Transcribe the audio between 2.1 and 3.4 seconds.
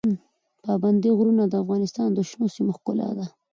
د شنو سیمو ښکلا ده.